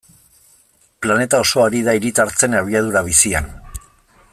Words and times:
Planeta 1.05 1.41
osoa 1.45 1.67
ari 1.69 1.83
da 1.89 1.95
hiritartzen 1.99 2.59
abiadura 2.63 3.05
bizian. 3.13 3.57